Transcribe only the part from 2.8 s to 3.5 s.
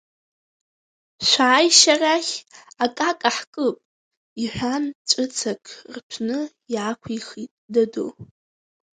акака